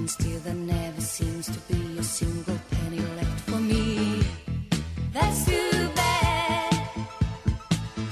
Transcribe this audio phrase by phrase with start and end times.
[0.00, 4.22] And still there never seems to be a single penny left for me.
[5.12, 6.72] That's too bad.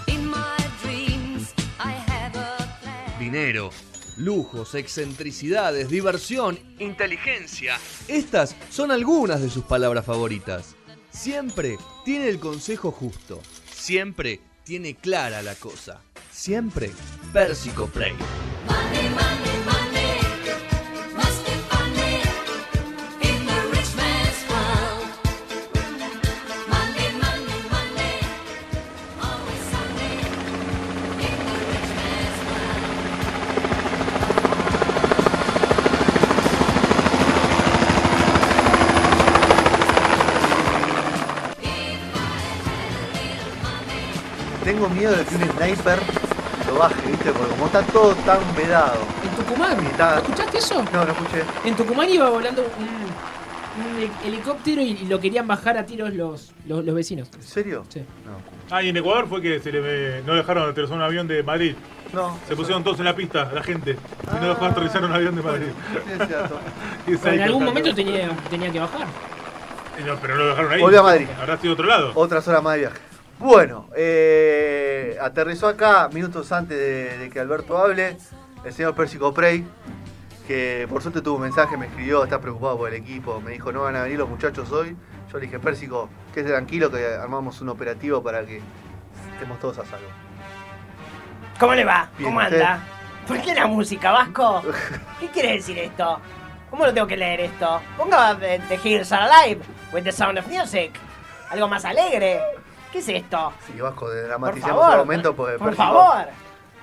[0.06, 3.18] In my dreams, I have a plan.
[3.18, 3.70] Dinero,
[4.18, 7.78] lujos, excentricidades, diversión, inteligencia.
[8.06, 10.76] Estas son algunas de sus palabras favoritas.
[11.08, 13.40] Siempre tiene el consejo justo.
[13.72, 16.02] Siempre tiene clara la cosa.
[16.30, 16.90] Siempre
[17.32, 18.12] Pérsico Play.
[18.66, 19.47] Money, money,
[44.78, 45.98] Tengo miedo de que un sniper
[46.68, 47.32] lo baje, ¿viste?
[47.32, 49.00] Porque como está todo tan vedado.
[49.24, 50.84] En Tucumán, está- ¿no ¿escuchaste eso?
[50.92, 51.42] No, no escuché.
[51.64, 56.52] En Tucumán iba volando un, un hel- helicóptero y, lo querían bajar a tiros los,
[56.68, 57.28] los, los vecinos.
[57.34, 57.84] ¿En serio?
[57.88, 58.04] Sí.
[58.24, 58.38] No.
[58.70, 61.74] Ah, y en Ecuador fue que se le no dejaron aterrizar un avión de Madrid.
[62.12, 62.38] No.
[62.46, 63.96] Se pusieron todos en la pista, la gente.
[64.32, 65.68] Y no dejó aterrizar un avión de Madrid.
[67.08, 69.08] Es en algún momento tenía, tenía que bajar.
[69.98, 70.80] Y no, pero no lo dejaron ahí.
[70.80, 71.26] Volvió a Madrid.
[71.40, 72.12] Habrá sido otro lado.
[72.14, 73.08] Otras horas más de viaje.
[73.40, 74.67] Bueno, eh,
[75.28, 78.16] aterrizó acá minutos antes de, de que Alberto hable
[78.64, 79.64] el señor Pérsico Prey,
[80.46, 83.70] que por suerte tuvo un mensaje, me escribió, está preocupado por el equipo, me dijo
[83.70, 84.96] no van a venir los muchachos hoy.
[85.30, 88.60] Yo le dije, Pérsico, quédese tranquilo que armamos un operativo para que
[89.34, 90.08] estemos todos a salvo.
[91.60, 92.08] ¿Cómo le va?
[92.16, 92.60] Bien, ¿Cómo ¿usted?
[92.62, 92.80] anda?
[93.26, 94.62] ¿Por qué la música, Vasco?
[95.20, 96.18] ¿Qué quiere decir esto?
[96.70, 97.80] ¿Cómo lo tengo que leer esto?
[97.96, 99.60] Ponga The, the Hills Are Alive
[99.92, 100.92] with the Sound of Music.
[101.50, 102.40] Algo más alegre.
[102.92, 103.52] ¿Qué es esto?
[103.66, 104.92] Sí, Vasco, de Por dramaticemos favor.
[104.92, 106.26] el momento porque Por favor.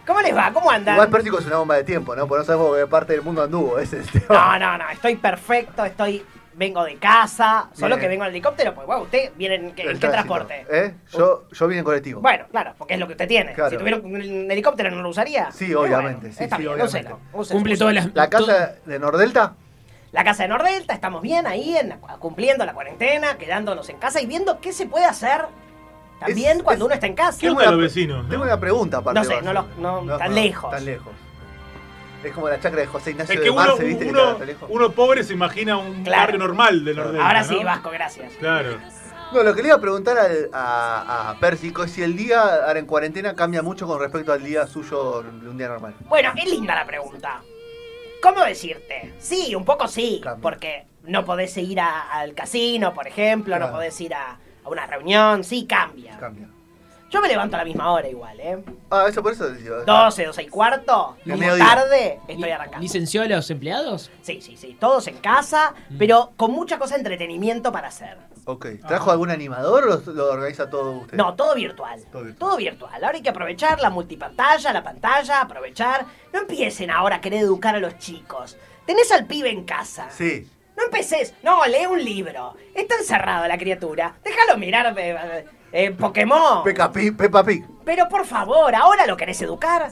[0.05, 0.51] ¿Cómo les va?
[0.53, 0.93] ¿Cómo andan?
[0.95, 2.27] Igual Pérsico es una bomba de tiempo, ¿no?
[2.27, 4.59] Porque no sabemos qué parte del mundo anduvo, ese es el No, tema.
[4.59, 4.89] no, no.
[4.89, 5.83] Estoy perfecto.
[5.85, 6.25] Estoy...
[6.57, 7.67] Vengo de casa.
[7.73, 7.99] Solo Bien.
[7.99, 8.73] que vengo en helicóptero.
[8.73, 10.65] Pues, bueno, usted viene en, qué- en transporte.
[10.71, 10.93] ¿Eh?
[11.11, 12.21] Yo, yo vine en colectivo.
[12.21, 13.51] Bueno, claro, porque es lo que usted tiene.
[13.51, 13.71] Claro.
[13.71, 14.15] Si tuviera un
[14.49, 15.51] helicóptero no lo usaría.
[15.51, 16.99] Sí, obviamente, bueno, sí, está sí, bien, obviamente.
[16.99, 18.05] úselo, úselo, Cumple todas las.
[18.13, 19.53] ¿La todo- casa de Nordelta?
[20.13, 24.25] La casa de Nordelta, estamos bien ahí, en, cumpliendo la cuarentena, quedándonos en casa y
[24.25, 25.47] viendo qué se puede hacer
[26.19, 27.39] también Es- cuando es- uno está en casa.
[27.39, 28.29] ¿Qué Tengo onda una vecinos?
[28.29, 28.51] Tengo no?
[28.51, 29.19] una pregunta aparte.
[29.19, 30.71] No sé, no lo- no, tan lejos.
[30.71, 31.13] Tan lejos.
[32.23, 34.05] Es como la chacra de José Ignacio Es que de uno, Marce, ¿viste?
[34.05, 34.69] que uno, está tan lejos.
[34.71, 36.21] uno pobre se imagina un Claro.
[36.23, 37.27] barrio normal de Nordelta.
[37.27, 37.65] Ahora sí, ¿no?
[37.65, 38.33] Vasco, gracias.
[38.39, 38.77] Claro.
[39.31, 42.41] No, lo que le iba a preguntar al- a, a Pérsico es si el día
[42.65, 45.93] ahora en cuarentena cambia mucho con respecto al día suyo de un día normal.
[46.07, 47.41] Bueno, es linda la pregunta.
[48.23, 49.13] ¿Cómo decirte?
[49.19, 53.67] Sí, un poco sí, porque no podés ir a- al casino, por ejemplo, Claro.
[53.67, 56.17] no podés ir a, a una reunión, sí, cambia.
[56.17, 56.47] Cambia.
[57.11, 58.61] Yo me levanto a la misma hora igual, ¿eh?
[58.89, 59.83] Ah, eso por eso digo.
[59.85, 61.63] 12, 12 y cuarto, como mediodía.
[61.65, 62.81] tarde, estoy arrancando.
[62.81, 64.11] ¿Licenció a los empleados?
[64.21, 65.97] Sí, sí, sí, todos en casa, Mm.
[65.97, 68.17] pero con mucha cosa de entretenimiento para hacer.
[68.45, 68.65] Ok.
[68.87, 71.15] ¿Trajo algún animador o lo, lo organiza todo usted?
[71.17, 72.03] No, todo virtual.
[72.11, 72.37] Todo virtual.
[72.49, 72.93] Todo virtual.
[72.95, 76.05] Ahora hay que aprovechar la multipantalla, la pantalla, aprovechar.
[76.33, 78.57] No empiecen ahora a querer educar a los chicos.
[78.85, 80.09] Tenés al pibe en casa.
[80.11, 80.47] Sí.
[80.77, 81.33] No empeces.
[81.43, 82.55] No, lee un libro.
[82.73, 84.15] Está encerrado la criatura.
[84.23, 86.63] Déjalo mirar eh, eh, Pokémon.
[86.63, 87.65] Peca Pig, Peppa Pig.
[87.85, 89.91] Pero por favor, ¿ahora lo querés educar?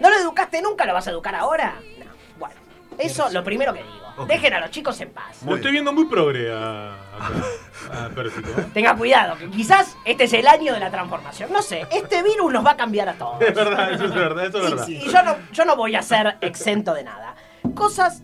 [0.00, 0.84] ¿No lo educaste nunca?
[0.86, 1.74] ¿Lo vas a educar ahora?
[1.98, 2.06] No.
[2.38, 2.54] Bueno,
[2.98, 4.26] eso lo primero que digo.
[4.26, 5.42] Dejen a los chicos en paz.
[5.46, 8.48] Lo estoy viendo muy progre a, acá, a Pérsico.
[8.74, 11.50] Tenga cuidado, que quizás este es el año de la transformación.
[11.50, 13.40] No sé, este virus nos va a cambiar a todos.
[13.40, 14.88] Es verdad, eso es verdad, eso es Y, verdad.
[14.88, 17.34] y yo, no, yo no voy a ser exento de nada.
[17.74, 18.22] Cosas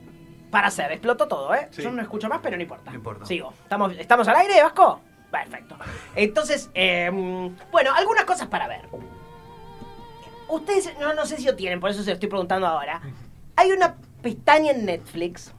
[0.50, 0.92] para hacer.
[0.92, 1.68] Explotó todo, ¿eh?
[1.70, 1.82] Sí.
[1.82, 2.90] Yo no escucho más, pero no importa.
[2.90, 3.26] No importa.
[3.26, 3.52] Sigo.
[3.62, 5.00] ¿Estamos, ¿Estamos al aire, Vasco?
[5.30, 5.76] Perfecto.
[6.16, 7.10] Entonces, eh,
[7.70, 8.88] bueno, algunas cosas para ver.
[10.48, 13.02] Ustedes, no, no sé si lo tienen, por eso se lo estoy preguntando ahora.
[13.56, 15.52] Hay una pestaña en Netflix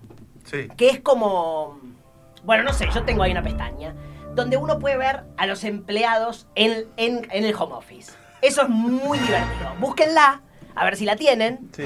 [0.45, 0.67] Sí.
[0.75, 1.79] que es como.
[2.43, 3.93] Bueno, no sé, yo tengo ahí una pestaña
[4.33, 8.13] donde uno puede ver a los empleados en, en, en el home office.
[8.41, 9.73] Eso es muy divertido.
[9.79, 10.41] Búsquenla,
[10.79, 11.69] a ver si la tienen.
[11.75, 11.83] Sí.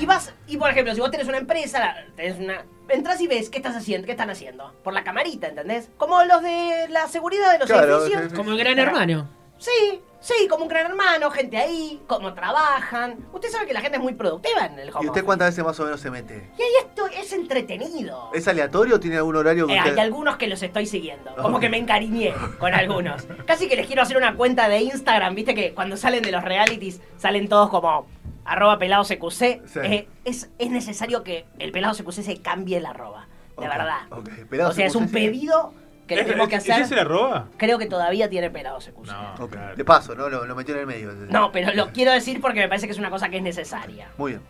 [0.00, 2.64] Y vas, y por ejemplo, si vos tenés una empresa, tenés una.
[2.88, 4.72] Entras y ves qué estás haciendo, qué están haciendo.
[4.84, 5.90] Por la camarita, ¿entendés?
[5.98, 8.30] Como los de la seguridad de los Claro, edificios.
[8.30, 9.28] sí, Como el gran hermano.
[9.58, 13.16] Sí, sí, como un gran hermano, gente ahí, cómo trabajan.
[13.32, 15.64] Usted sabe que la gente es muy productiva en el home ¿Y usted cuántas veces
[15.64, 16.48] más o menos se mete?
[16.56, 18.30] Y ahí esto es entretenido.
[18.32, 19.92] ¿Es aleatorio o tiene algún horario que Eh, usted...
[19.94, 21.34] hay algunos que los estoy siguiendo.
[21.42, 23.26] Como que me encariñé con algunos.
[23.46, 25.34] Casi que les quiero hacer una cuenta de Instagram.
[25.34, 28.06] Viste que cuando salen de los realities salen todos como
[28.48, 29.62] arroba pelado CQC.
[29.66, 29.78] Sí.
[29.82, 33.26] Eh, es, es necesario que el pelado CQC se cambie el arroba.
[33.58, 34.02] De verdad.
[34.10, 34.28] ok.
[34.48, 35.74] Pelado o sea, es un pedido
[36.06, 36.82] que le ¿Es- tenemos que es- hacer.
[36.82, 37.48] ¿Ese la roba?
[37.56, 39.06] Creo que todavía tiene pelado CQC.
[39.10, 39.76] No, Ok, claro.
[39.76, 40.28] De paso, ¿no?
[40.28, 41.12] Lo, lo metió en el medio.
[41.12, 44.08] No, pero lo quiero decir porque me parece que es una cosa que es necesaria.
[44.16, 44.42] Muy bien.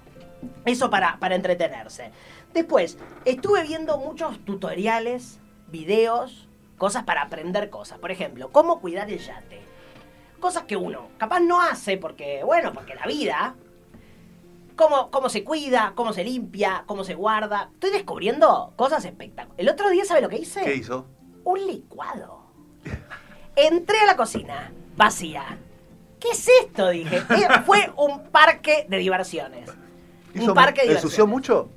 [0.66, 2.12] Eso para, para entretenerse.
[2.54, 6.46] Después, estuve viendo muchos tutoriales, videos,
[6.76, 7.98] cosas para aprender cosas.
[7.98, 9.60] Por ejemplo, cómo cuidar el yate.
[10.38, 13.54] Cosas que uno capaz no hace porque, bueno, porque la vida.
[14.78, 17.68] Cómo, cómo se cuida, cómo se limpia, cómo se guarda.
[17.74, 19.58] Estoy descubriendo cosas espectaculares.
[19.58, 20.62] El otro día, ¿sabe lo que hice?
[20.62, 21.04] ¿Qué hizo?
[21.42, 22.44] Un licuado.
[23.56, 25.58] Entré a la cocina, vacía.
[26.20, 26.90] ¿Qué es esto?
[26.90, 27.16] Dije.
[27.16, 29.68] Eh, Fue un parque de diversiones.
[30.32, 31.70] ¿Hizo un parque de ¿Ensució mucho?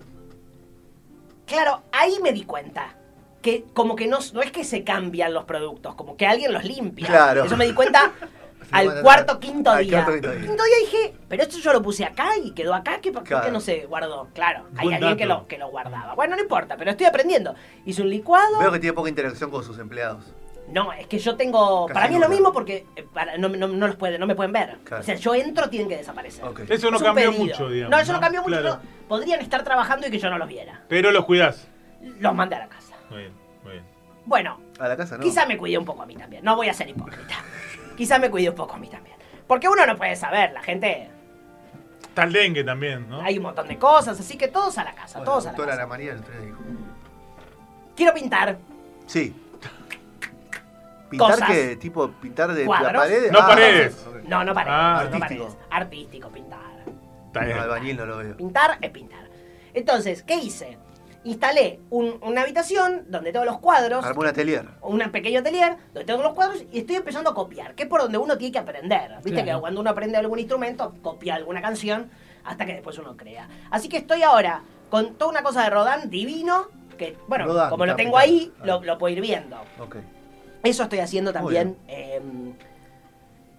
[1.48, 2.98] Claro, ahí me di cuenta.
[3.42, 6.64] Que como que no, no es que se cambian los productos, como que alguien los
[6.64, 7.08] limpia.
[7.08, 7.46] Claro.
[7.46, 8.12] Eso me di cuenta
[8.72, 10.04] al cuarto, quinto al día.
[10.04, 10.42] cuarto, quinto día.
[10.48, 13.52] Quinto día dije, pero esto yo lo puse acá y quedó acá, ¿qué, por qué
[13.52, 14.28] no se guardó?
[14.34, 16.16] Claro, hay alguien que lo, que lo guardaba.
[16.16, 17.54] Bueno, no importa, pero estoy aprendiendo.
[17.86, 18.60] Hice un licuado.
[18.60, 20.24] Veo que tiene poca interacción con sus empleados.
[20.70, 21.86] No, es que yo tengo.
[21.88, 24.26] Casi para mí es lo mismo porque eh, para- no, no- no los puede, no
[24.26, 24.78] me pueden ver.
[24.86, 25.02] Claro.
[25.02, 26.46] O sea, yo entro, tienen que desaparecer.
[26.46, 26.62] Ok.
[26.70, 27.44] Eso no Es cambió pedido.
[27.46, 27.92] mucho, digamos.
[27.92, 28.52] No, eso no, cambió mucho.
[28.62, 28.76] Claro.
[28.76, 28.82] no.
[29.10, 30.82] Podrían estar trabajando y que yo no los viera.
[30.88, 31.68] Pero los cuidás.
[32.20, 32.94] Los mandé a la casa.
[33.10, 33.34] Muy bien,
[33.64, 33.84] muy bien.
[34.24, 35.24] Bueno, A la casa no.
[35.24, 36.42] quizá me cuidé un poco a mí también.
[36.46, 37.36] No voy a ser hipócrita.
[38.02, 39.16] Quizá me cuidé un poco a mí también.
[39.46, 41.08] Porque uno no puede saber, la gente.
[42.02, 43.22] Está el dengue también, ¿no?
[43.22, 45.52] Hay un montón de cosas, así que todos a la casa, Bueno, todos a la
[45.52, 45.82] doctora casa.
[45.84, 46.60] Ana María el otro día dijo.
[47.96, 48.58] Quiero pintar.
[49.06, 49.36] Sí.
[51.12, 51.50] ¿Pintar Cosas.
[51.50, 51.76] qué?
[51.76, 52.92] ¿Tipo pintar de Cuadros.
[52.94, 53.32] la pared?
[53.32, 54.06] No Ah, paredes.
[54.08, 54.16] ok.
[54.24, 54.76] No, no paredes.
[54.76, 55.44] Ah, no artístico.
[55.46, 55.58] paredes.
[55.70, 56.60] Artístico, pintar.
[57.28, 57.58] Está bien.
[57.58, 58.36] No, albañil no lo veo.
[58.38, 59.30] Pintar es pintar.
[59.76, 60.78] Entonces, ¿qué hice?
[61.24, 64.68] Instalé un- una habitación donde tengo los cuadros, Armó un atelier.
[64.82, 68.02] un pequeño atelier donde tengo los cuadros y estoy empezando a copiar, que es por
[68.02, 69.12] donde uno tiene que aprender.
[69.24, 69.58] Viste Claro.
[69.58, 72.10] que cuando uno aprende algún instrumento, copia alguna canción
[72.44, 73.48] hasta que después uno crea.
[73.70, 77.96] Así que estoy ahora con toda una cosa de Rodán divino, que bueno, como lo
[77.96, 79.58] tengo ahí, lo, lo puedo ir viendo.
[79.80, 79.98] Ok.
[80.64, 81.78] Eso estoy haciendo también.
[81.88, 82.20] eh,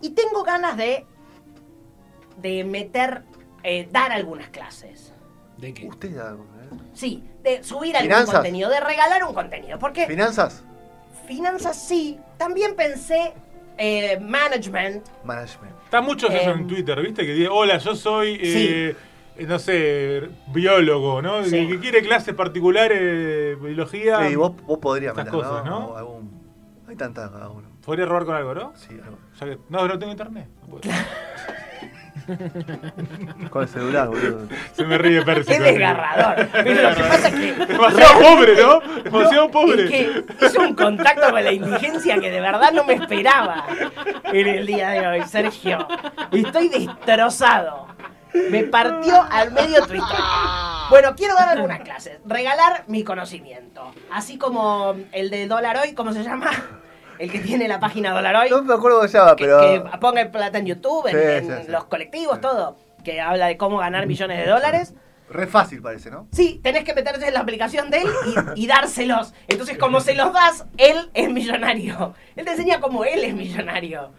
[0.01, 1.07] y tengo ganas de,
[2.39, 3.23] de meter,
[3.63, 5.13] eh, dar algunas clases.
[5.63, 5.87] ¿De qué?
[5.87, 6.77] Usted da algo, ¿eh?
[6.93, 8.35] Sí, de subir algún ¿Finanzas?
[8.35, 9.79] contenido, de regalar un contenido.
[9.79, 10.63] Porque ¿Finanzas?
[11.27, 13.33] finanzas sí, también pensé
[13.79, 15.07] eh, management.
[15.25, 15.73] Management.
[15.85, 17.25] Está mucho eso Em, en Twitter, ¿viste?
[17.25, 18.97] Que dice, hola, yo soy, eh,
[19.37, 21.45] eh, no sé, biólogo, ¿no?
[21.45, 21.69] Sí.
[21.69, 24.29] Que quiere clases particulares de biología.
[24.29, 25.97] Sí, vos, vos podrías Estas meter, cosas, ¿no?
[25.97, 26.43] Algún-
[26.89, 27.69] Hay tantas cada uno.
[27.85, 28.73] Podría robar con algo, ¿no?
[28.77, 29.17] Sí, algo.
[29.39, 30.49] Que- no, no tengo internet.
[30.63, 30.83] No puedo.
[33.51, 34.49] Con el celular, boludo.
[34.73, 35.53] Se me ríe Percy.
[35.53, 35.63] Eso.
[35.63, 36.49] desgarrador.
[36.53, 37.67] Pero lo que pasa es que.
[37.67, 38.81] Demasiado pobre, ¿no?
[39.03, 39.85] Demasiado No, pobre.
[39.85, 43.67] Es que hizo un contacto con la indigencia que de verdad no me esperaba
[44.25, 45.87] en el día de hoy, Sergio.
[46.31, 47.89] Estoy destrozado.
[48.51, 50.19] Me partió al medio Twitter.
[50.91, 52.19] Bueno, quiero dar algunas clases.
[52.25, 53.93] Regalar mi conocimiento.
[54.11, 56.51] Así como el de Dólar Hoy, ¿cómo se llama?
[57.23, 58.51] El que tiene la página Dólar Hoy.
[58.51, 59.61] No me acuerdo cómo se llama, que, pero.
[59.61, 61.23] que ponga el plata en YouTube, en, Sí,
[61.53, 61.71] en sí, sí.
[61.73, 62.77] los colectivos, todo.
[63.05, 64.95] Que habla de cómo ganar millones de dólares.
[65.31, 66.27] Re fácil parece, ¿no?
[66.33, 68.09] Sí, tenés que meterte en la aplicación de él
[68.57, 69.33] y, y dárselos.
[69.49, 72.13] Entonces, como se los das, él es millonario.
[72.37, 74.11] Él te enseña cómo él es millonario.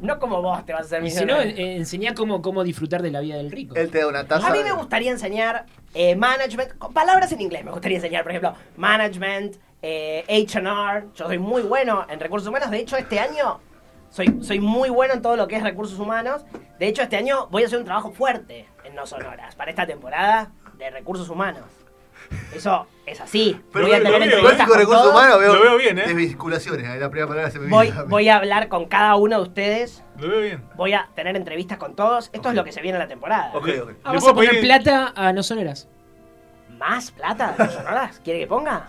[0.00, 1.56] No como vos te vas a ser Y si no, millonario.
[1.56, 3.74] eh, enseñá cómo, cómo disfrutar de la vida del rico.
[3.74, 4.46] Él te da una taza.
[4.46, 7.64] a mí de- me gustaría enseñar eh, management, con palabras en inglés.
[7.64, 11.06] Me gustaría enseñar, por ejemplo, management, eh, HR.
[11.14, 12.70] Yo soy muy bueno en recursos humanos.
[12.70, 13.60] De hecho, este año
[14.10, 16.44] soy, soy muy bueno en todo lo que es recursos humanos.
[16.78, 19.86] De hecho, este año voy a hacer un trabajo fuerte en No Sonoras para esta
[19.86, 21.62] temporada de recursos humanos.
[22.54, 23.60] Eso es así.
[23.72, 25.14] Pero voy a lo tener entrevistas con recursos todos.
[25.14, 25.54] humanos, veo.
[25.54, 26.04] Lo veo bien, ¿eh?
[26.06, 28.02] Desvinculaciones, es la primera palabra que se me Voy, viene.
[28.04, 30.02] voy a hablar con cada uno de ustedes.
[30.18, 30.64] Lo veo bien.
[30.76, 32.30] Voy a tener entrevistas con todos.
[32.32, 33.50] Esto es lo que se viene en la temporada.
[33.54, 33.90] Ok, ok.
[34.04, 35.88] Ah, ¿Le vas puedo a poner pedir- plata a no soneras.
[36.88, 38.20] ¿Más plata de No Sonoras?
[38.24, 38.88] ¿Quiere que ponga?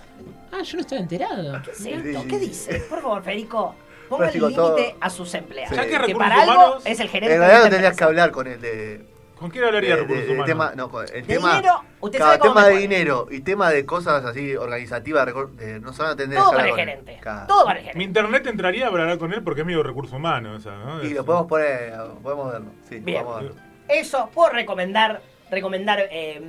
[0.51, 1.61] Ah, yo no estaba enterado.
[1.63, 2.23] ¿Qué es esto?
[2.27, 2.79] ¿Qué dice?
[2.89, 3.75] Por favor, Federico.
[4.09, 5.75] Ponga el límite a sus empleados.
[5.75, 7.71] Ya que Que recursos para algo humanos- es el gerente En de realidad esta no
[7.71, 8.05] tendrías que empresa.
[8.05, 9.05] hablar con el de.
[9.39, 10.47] ¿Con quién hablaría de- recursos de- de humanos?
[10.47, 11.55] tema, no, con el De tema.
[11.55, 12.81] dinero, usted cada sabe cómo tema me de pone.
[12.87, 16.75] dinero y tema de cosas así organizativas, recor- de- no son atender Todo para el
[16.75, 17.19] gerente.
[17.47, 18.03] Todo para el Mi gerente.
[18.03, 20.57] internet entraría para hablar con él porque es medio recurso humano.
[20.59, 21.03] ¿no?
[21.03, 22.71] Y Es- lo podemos poner, podemos verlo.
[22.89, 23.25] Sí, Bien.
[23.27, 23.55] a verlo.
[23.89, 25.21] Eso, puedo recomendar,
[25.51, 26.41] recomendar eh,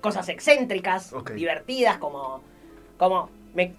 [0.00, 2.42] cosas excéntricas, divertidas, como,
[2.96, 3.74] como me,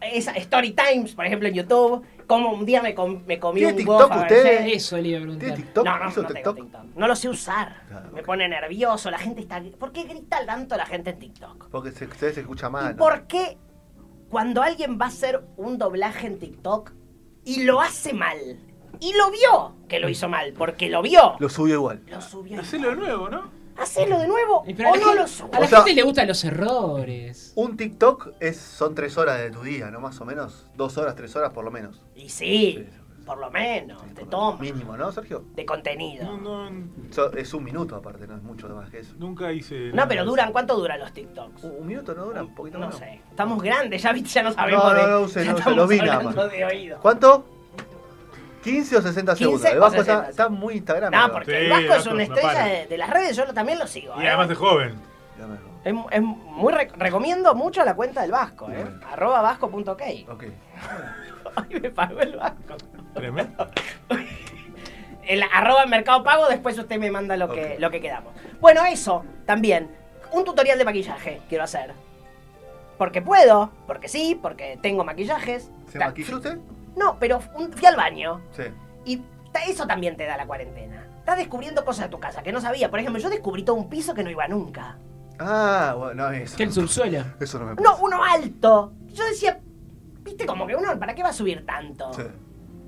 [0.00, 2.04] esa Story Times, por ejemplo, en YouTube.
[2.26, 4.42] Como un día me, com- me comí ¿Tiene un TikTok huevo usted?
[4.42, 4.74] Fabergé.
[4.74, 5.56] Eso le iba a ¿Tiene preguntar.
[5.56, 5.84] TikTok?
[5.86, 6.84] No, no, ¿Hizo no tengo TikTok?
[6.94, 7.82] No lo sé usar.
[7.88, 9.10] Claro, me pone nervioso.
[9.10, 9.62] La gente está.
[9.78, 11.68] ¿Por qué grita tanto la gente en TikTok?
[11.70, 12.92] Porque se, ustedes se escucha mal.
[12.92, 13.56] ¿Y por qué
[14.28, 16.92] cuando alguien va a hacer un doblaje en TikTok
[17.46, 18.36] y lo hace mal?
[19.00, 21.36] Y lo vio que lo hizo mal, porque lo vio.
[21.38, 22.02] Lo subió igual.
[22.08, 22.60] Lo subió.
[22.60, 23.50] Hacelo de nuevo, ¿no?
[23.78, 25.60] Hacelo de nuevo Y pero a o la no gente- lo A subas.
[25.60, 27.52] la O sea- gente le gustan los errores.
[27.54, 30.00] Un TikTok es, son tres horas de tu día, ¿no?
[30.00, 30.66] Más o menos.
[30.76, 32.02] Dos horas, tres horas por lo menos.
[32.14, 32.86] Y sí.
[33.24, 34.58] Por lo menos, te toma.
[34.58, 35.44] Mínimo, ¿no, Sergio?
[35.54, 36.24] De contenido.
[36.38, 39.14] No, no, So- es un minuto aparte, no es mucho más que eso.
[39.18, 39.90] nunca hice.
[39.90, 41.62] No, nada pero de duran, ¿cuánto duran los TikToks?
[41.62, 42.42] ¿Un, un minuto no dura?
[42.42, 42.96] ¿Un poquito No más?
[42.96, 43.20] sé.
[43.28, 45.06] Estamos grandes, ya viste, ya no sabemos No, no, de.
[45.08, 46.50] no use, ya no use, estamos lo vi nada hablando más.
[46.52, 46.98] de oído.
[47.02, 47.44] ¿Cuánto?
[48.70, 49.60] 15 o 60 segundos.
[49.62, 50.30] 15 El Vasco está, 60.
[50.30, 51.12] está muy Instagram.
[51.12, 53.36] No, porque Sí, el Vasco es Vasco una es una estrella de, de las redes,
[53.36, 54.14] yo lo- también lo sigo.
[54.20, 54.28] Y ¿eh?
[54.28, 54.94] además de joven.
[55.84, 58.82] Es, es muy rec- recomiendo mucho la cuenta del Vasco, ¿eh?
[58.84, 59.00] Bueno.
[59.12, 60.02] Arroba vasco.ok.
[60.30, 60.44] Ok.
[61.56, 62.76] Ay, me pagó el Vasco.
[63.14, 63.66] Tremendo.
[65.26, 68.32] El arroba Mercado Pago, después usted me manda lo que, lo que quedamos.
[68.60, 69.90] Bueno, eso, también.
[70.32, 71.92] Un tutorial de maquillaje quiero hacer.
[72.96, 75.70] Porque puedo, porque sí, porque tengo maquillajes.
[75.92, 76.58] ¿Se maquilló usted?
[76.98, 78.40] No, pero un- fui al baño.
[78.52, 78.64] Sí.
[79.04, 79.22] Y
[79.66, 81.06] eso también te da la cuarentena.
[81.18, 82.90] Estás descubriendo cosas de tu casa que no sabía.
[82.90, 84.98] Por ejemplo, yo descubrí todo un piso que no iba nunca.
[85.38, 86.56] Ah, bueno, no, eso.
[86.56, 87.24] Que el subsuelo.
[87.40, 88.92] Eso no me No, uno alto.
[89.08, 89.60] Yo decía,
[90.22, 92.12] viste como que uno, ¿para qué va a subir tanto?
[92.12, 92.22] Sí.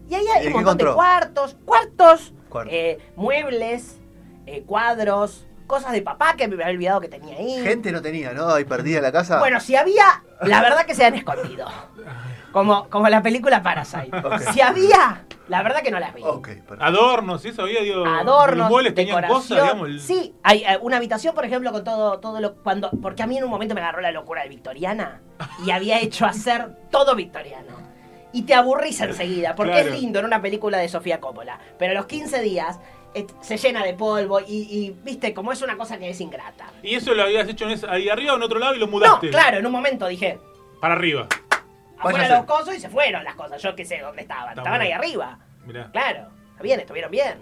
[0.09, 2.35] Y ahí ¿Y hay un montón de cuartos, Cuartos.
[2.69, 4.00] eh, muebles,
[4.47, 7.62] eh, cuadros, cosas de papá que me había olvidado que tenía ahí.
[7.62, 8.49] Gente no tenía, ¿no?
[8.50, 9.39] Ahí perdida la casa.
[9.39, 11.67] Bueno, si había, la verdad que se han escondido.
[12.53, 14.11] Como, como la película Parasite.
[14.53, 16.23] Si había, la verdad que no las vi.
[16.25, 16.77] Ok, perfecto.
[16.85, 18.05] Adornos, eso había, digo.
[18.05, 19.41] Adornos, Los muebles tenían decoración.
[19.41, 19.89] cosas, digamos.
[19.89, 22.57] el- Sí, hay eh, una habitación, por ejemplo, con todo, todo lo.
[22.57, 25.21] cuando Porque a mí en un momento me agarró la locura de victoriana
[25.65, 27.79] y había hecho hacer todo victoriano.
[28.33, 29.89] Y te aburrís enseguida, porque Claro.
[29.89, 31.59] es lindo en una película de Sofía Coppola.
[31.79, 32.79] Pero a los 15 días
[33.40, 36.67] se llena de polvo y, y, viste, como es una cosa que es ingrata.
[36.83, 38.87] ¿Y eso lo habías hecho en ese- ahí arriba o en otro lado y lo
[38.87, 39.31] No, mudaste?
[39.31, 40.38] claro, en un momento dije,
[40.81, 41.26] Para arriba.
[41.99, 43.61] afuera los cosos y se fueron las cosas.
[43.62, 44.50] Yo qué sé dónde estaban.
[44.50, 45.38] Está estaban ahí arriba.
[45.67, 45.90] Mirá.
[45.90, 47.38] Claro, está bien, estuvieron bien.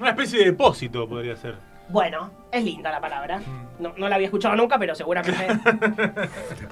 [0.00, 1.54] Una especie de depósito podría ser.
[1.88, 3.38] Bueno, es linda la palabra.
[3.38, 3.66] Mm.
[3.82, 5.46] No, no la había escuchado nunca, pero seguramente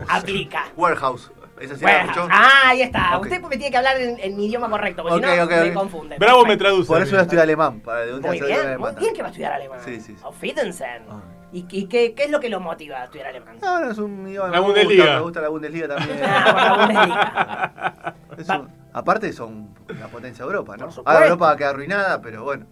[0.08, 0.64] aplica.
[0.76, 1.30] Warehouse.
[1.62, 2.28] Esa sí la Bueno, escuchó.
[2.30, 3.18] ah, ahí está.
[3.18, 5.72] Usted me tiene que hablar en, en mi idioma correcto, porque si no ok, me
[5.74, 6.16] confunde.
[6.18, 6.88] Bravo me traduce.
[6.88, 7.80] Por eso voy a estudiar alemán.
[7.80, 8.92] Para de Muy saber bien, alemán.
[8.94, 9.78] muy bien que va a estudiar alemán.
[9.84, 10.22] Sí, sí, sí.
[10.22, 11.02] Auf Wiedersehen.
[11.10, 11.20] Ah.
[11.52, 13.58] ¿Y, y qué, qué es lo que lo motiva a estudiar alemán?
[13.60, 14.48] No, no, es un idioma.
[14.48, 15.14] La me gusta, Bundesliga.
[15.16, 16.18] Me gusta la Bundesliga también.
[16.24, 18.14] Ah, por la Bundesliga.
[18.38, 20.88] Es Va- un- aparte son la potencia de Europa, ¿no?
[21.04, 22.66] Ahora Europa queda arruinada, pero bueno.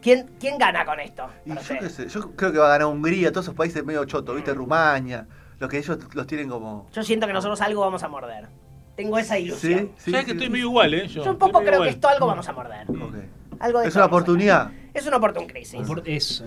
[0.00, 1.28] ¿Quién, ¿Quién gana con esto?
[1.44, 4.04] Y yo qué sé, yo creo que va a ganar Hungría, todos esos países medio
[4.06, 4.52] chotos, ¿viste?
[4.54, 5.26] Rumania,
[5.62, 6.88] los que ellos los tienen como...
[6.92, 8.48] Yo siento que nosotros algo vamos a morder.
[8.96, 9.78] Tengo esa ilusión.
[9.80, 10.10] Sí, sí.
[10.10, 11.06] ¿Sabes que sí, estoy medio igual, eh?
[11.06, 11.88] Yo, Yo un poco creo igual.
[11.88, 12.86] que esto algo vamos a morder.
[13.60, 14.72] Algo de Es una oportunidad.
[14.92, 15.80] Es una oportunidad crisis.
[15.86, 16.44] Por eso.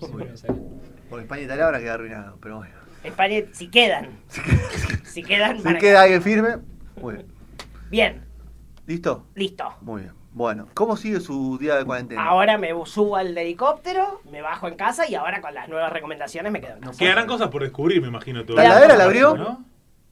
[0.00, 2.74] Porque España y Italia van a quedar arruinados, pero bueno.
[3.04, 4.18] España, si quedan.
[5.04, 5.62] Si quedan.
[5.62, 6.56] Si queda alguien firme,
[7.00, 7.26] muy bien.
[7.90, 8.24] Bien,
[8.86, 9.26] ¿Listo?
[9.34, 9.74] listo.
[9.82, 10.17] Muy bien.
[10.38, 12.24] Bueno, ¿cómo sigue su día de cuarentena?
[12.24, 16.52] Ahora me subo al helicóptero, me bajo en casa y ahora con las nuevas recomendaciones
[16.52, 16.96] me quedo en casa.
[16.96, 18.44] Quedarán cosas por descubrir, me imagino.
[18.46, 19.36] ¿La heladera la abrió?
[19.36, 19.64] ¿no?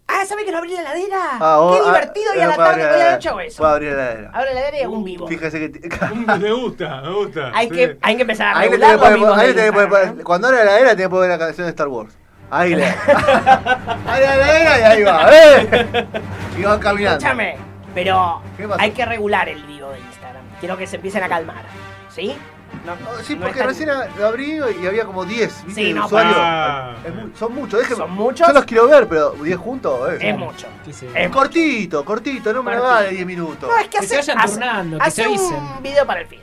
[0.09, 1.19] Ah, ¿sabe que no abrí la heladera?
[1.39, 3.17] Ah, vos- Qué ah, divertido y a eh, la tarde abrir voy la a heladera.
[3.19, 3.59] hecho eso.
[3.59, 4.31] Puedo abrir la heladera.
[4.31, 5.29] Abro la heladera y hago un vivo.
[5.29, 5.89] Fíjese que...
[6.13, 7.53] Mm, Me gusta, me gusta.
[7.55, 7.75] Hay sí.
[7.77, 10.25] que, hay que empezar a Ahí regular los vivos ahí de ¿eh?
[10.25, 12.19] Cuando abra la heladera tenés que poner la canción de Star Wars.
[12.51, 12.85] Ahí le.
[14.07, 15.29] ahí la heladera y ahí va.
[15.33, 16.07] ¡Eh!
[16.59, 17.19] Y van caminando.
[17.19, 17.57] Escúchame,
[17.97, 18.43] pero
[18.79, 20.43] hay que regular el vivo de Instagram.
[20.61, 21.65] Quiero que se empiecen a calmar.
[22.11, 22.37] ¿Sí?
[22.85, 23.89] No, Oh, Sí, no porque están- recién
[24.19, 25.83] lo abrí y había como 10 ¿viste?
[25.83, 26.37] Sí, no, usuarios.
[26.39, 26.95] Ah.
[27.39, 27.97] Son muchos, déjenme.
[28.05, 28.47] ¿Son muchos?
[28.47, 30.13] Yo los quiero ver, pero 10 juntos.
[30.13, 30.31] eh.
[30.31, 30.67] Es mucho.
[31.15, 32.97] Es Cortito, cortito, no me lo Cortito.
[32.97, 33.69] haga de 10 minutos.
[33.71, 36.21] No, es que, Que se hace, vayan hace- turnando, que hace se un video para
[36.21, 36.41] el feed.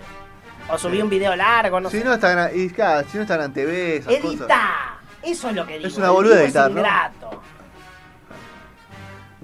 [0.70, 2.06] O subí un video largo, no Si sé.
[2.06, 2.14] no
[2.56, 4.40] y, claro, si no están en TV, esas cosas.
[4.40, 5.00] Edita.
[5.22, 5.88] Eso es lo que digo.
[5.88, 6.80] Es una boluda vivo editar, es ¿no?
[6.82, 7.42] ingrato.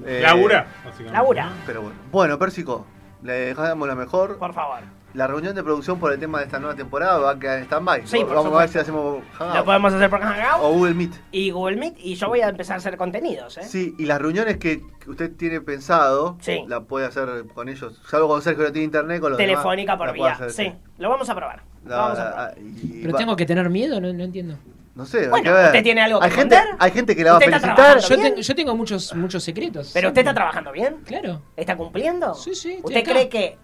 [0.05, 1.13] Eh, Labura, básicamente.
[1.13, 1.49] Labura.
[1.65, 1.97] Pero bueno.
[2.11, 2.85] Bueno, Pérsico,
[3.23, 4.37] le dejamos la mejor.
[4.37, 4.79] Por favor.
[5.15, 7.63] La reunión de producción por el tema de esta nueva temporada va a quedar en
[7.65, 8.05] stand-by.
[8.05, 10.93] Sí, por Vamos a ver si hacemos Hangout Lo podemos hacer por Hangout o Google
[10.93, 11.13] Meet.
[11.31, 11.95] y Google Meet.
[11.97, 13.63] Y yo voy a empezar a hacer contenidos, ¿eh?
[13.63, 16.63] Sí, y las reuniones que usted tiene pensado, Sí.
[16.67, 17.99] la puede hacer con ellos.
[18.07, 20.47] Salvo con Sergio no tiene internet, con los Telefónica demás, por la puede vía.
[20.47, 21.63] hacer, Sí, lo vamos a probar.
[21.85, 22.53] Lo La- vamos a la- probar.
[22.59, 24.57] y Pero va- tengo que tener miedo, no, no entiendo.
[24.99, 25.65] No sé, hay Bueno, que ver.
[25.67, 27.99] ¿usted tiene algo que hay gente, hay gente que la va a ¿Usted está felicitar.
[27.99, 29.91] Yo, tengo- yo tengo muchos, muchos secretos.
[29.93, 30.97] ¿Pero usted está trabajando bien?
[31.05, 31.41] Claro.
[31.55, 32.33] ¿Está cumpliendo?
[32.35, 33.11] Sí, sí, ¿Usted acá.
[33.11, 33.57] cree que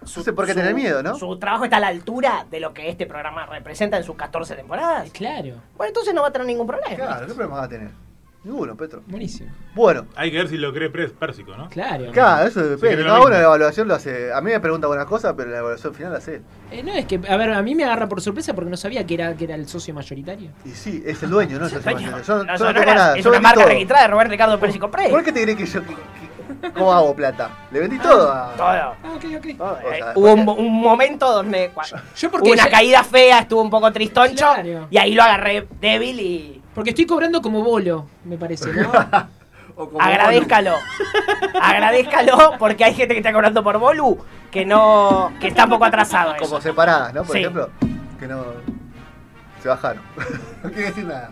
[0.00, 1.14] No sé por qué tener miedo, ¿no?
[1.18, 4.54] Su trabajo está a la altura de lo que este programa representa en sus 14
[4.54, 5.10] temporadas.
[5.10, 5.56] Claro.
[5.76, 6.94] Bueno, entonces no va a tener ningún problema.
[6.96, 7.90] Claro, ¿qué problema va a tener?
[8.46, 9.02] Ninguno, Petro.
[9.08, 9.50] Buenísimo.
[9.74, 11.68] Bueno, Hay que ver si lo cree Pres- Pérsico, ¿no?
[11.68, 12.12] Claro.
[12.12, 13.02] claro, eso depende.
[13.04, 14.32] Cada uno la evaluación lo hace.
[14.32, 16.36] A mí me pregunta buenas cosas, pero la evaluación final la hace.
[16.36, 16.42] él.
[16.70, 19.04] Eh, no, es que, a ver, a mí me agarra por sorpresa porque no sabía
[19.04, 20.50] que era, que era el socio mayoritario.
[20.64, 21.66] Y sí, es el dueño, ¿no?
[21.68, 22.00] Yo, Dueño.
[22.00, 23.16] yo no, No, yo no no toco era- nada.
[23.18, 23.68] es yo una marca todo.
[23.68, 25.10] registrada de Roberto Ricardo Pérsico Prey.
[25.10, 25.82] ¿Por qué te crees que yo.
[25.82, 27.50] que- que- ¿Cómo hago plata?
[27.72, 28.52] Le vendí todo a.
[28.56, 28.66] Todo.
[28.66, 29.46] Ah, ok, ok.
[29.60, 31.70] O Eh, sea, hubo un, un momento donde
[32.16, 34.86] Yo hubo porque, una ya- caída fea, estuvo un poco tristoncho Claro.
[34.88, 38.92] y ahí lo agarré débil y porque estoy cobrando como bolo, me parece, ¿no?
[39.78, 40.74] O como Agradézcalo.
[41.60, 44.18] Agradézcalo porque hay gente que está cobrando por Bolu
[44.50, 45.32] que no.
[45.38, 46.32] que está un poco atrasado.
[46.36, 46.60] Como eso.
[46.62, 47.24] separadas, ¿no?
[47.24, 47.40] Por Sí.
[47.42, 47.68] ejemplo,
[48.18, 48.42] que no.
[49.62, 50.02] Se bajaron.
[50.62, 51.30] no quiere decir nada.